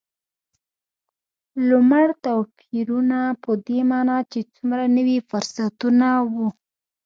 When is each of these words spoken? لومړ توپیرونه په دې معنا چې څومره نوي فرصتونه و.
لومړ 1.69 2.05
توپیرونه 2.25 3.19
په 3.43 3.51
دې 3.67 3.79
معنا 3.91 4.17
چې 4.31 4.39
څومره 4.55 4.83
نوي 4.97 5.17
فرصتونه 5.29 6.07
و. 6.33 6.33